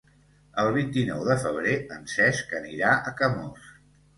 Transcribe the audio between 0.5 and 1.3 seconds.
El vint-i-nou